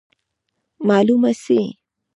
[0.87, 1.59] معلومه سي.